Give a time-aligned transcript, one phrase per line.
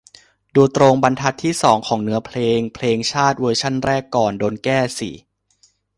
[0.55, 5.09] ดูตรงบรรทัดที่สองของเนื้อเพลงเพลงชาติเวอร์ชั่นแรกก่อนโดนแก้สิ